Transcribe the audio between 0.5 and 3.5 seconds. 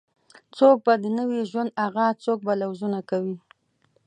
څوک به د نوې ژوند آغاز څوک به لوظونه کوي